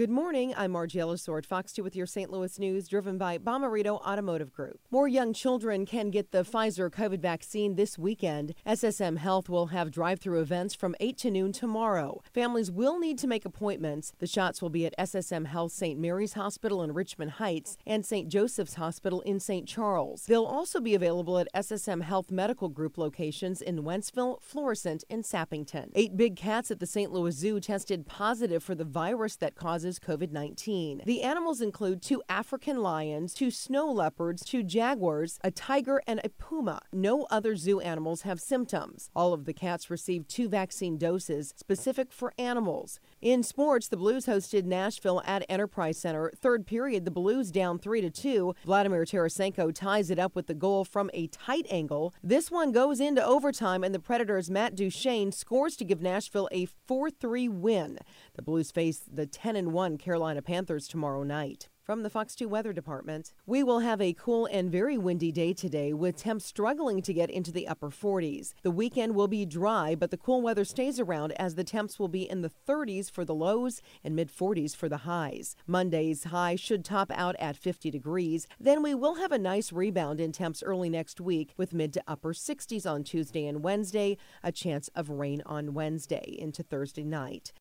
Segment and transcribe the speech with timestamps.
[0.00, 0.54] Good morning.
[0.56, 2.30] I'm Margiela Sword, Fox 2 with your St.
[2.30, 4.80] Louis news, driven by Bomarito Automotive Group.
[4.90, 8.54] More young children can get the Pfizer COVID vaccine this weekend.
[8.66, 12.22] SSM Health will have drive through events from 8 to noon tomorrow.
[12.32, 14.14] Families will need to make appointments.
[14.20, 16.00] The shots will be at SSM Health St.
[16.00, 18.30] Mary's Hospital in Richmond Heights and St.
[18.30, 19.68] Joseph's Hospital in St.
[19.68, 20.24] Charles.
[20.24, 25.90] They'll also be available at SSM Health Medical Group locations in Wentzville, Florissant, and Sappington.
[25.94, 27.12] Eight big cats at the St.
[27.12, 31.02] Louis Zoo tested positive for the virus that causes causes COVID 19.
[31.04, 36.28] The animals include two African lions, two snow leopards, two jaguars, a tiger, and a
[36.28, 36.80] puma.
[36.92, 39.10] No other zoo animals have symptoms.
[39.14, 43.00] All of the cats received two vaccine doses specific for animals.
[43.20, 46.30] In sports, the Blues hosted Nashville at Enterprise Center.
[46.36, 48.54] Third period, the Blues down 3 to 2.
[48.64, 52.14] Vladimir Tarasenko ties it up with the goal from a tight angle.
[52.22, 56.66] This one goes into overtime, and the Predators' Matt Duchene scores to give Nashville a
[56.66, 57.98] 4 3 win.
[58.34, 61.70] The Blues face the 10 1 Carolina Panthers tomorrow night.
[61.82, 65.54] From the Fox 2 Weather Department, we will have a cool and very windy day
[65.54, 68.52] today with temps struggling to get into the upper 40s.
[68.62, 72.08] The weekend will be dry, but the cool weather stays around as the temps will
[72.08, 75.56] be in the 30s for the lows and mid 40s for the highs.
[75.66, 78.46] Monday's high should top out at 50 degrees.
[78.60, 82.04] Then we will have a nice rebound in temps early next week with mid to
[82.06, 87.50] upper 60s on Tuesday and Wednesday, a chance of rain on Wednesday into Thursday night.